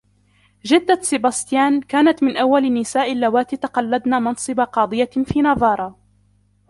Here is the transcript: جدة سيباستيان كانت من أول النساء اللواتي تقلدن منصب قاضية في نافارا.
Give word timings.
جدة 0.65 0.99
سيباستيان 1.01 1.81
كانت 1.81 2.23
من 2.23 2.37
أول 2.37 2.65
النساء 2.65 3.11
اللواتي 3.13 3.57
تقلدن 3.57 4.11
منصب 4.23 4.59
قاضية 4.59 5.09
في 5.25 5.41
نافارا. 5.41 5.95